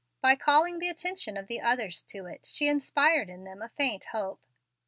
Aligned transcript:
By 0.19 0.35
calling 0.35 0.79
the 0.79 0.89
attention 0.89 1.37
of 1.37 1.45
the 1.45 1.61
others 1.61 2.01
to 2.07 2.25
it, 2.25 2.47
she 2.47 2.67
inspired 2.67 3.29
in 3.29 3.43
them 3.43 3.61
a 3.61 3.69
faint 3.69 4.05
hope. 4.05 4.41